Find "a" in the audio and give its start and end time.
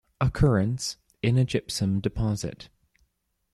1.37-1.45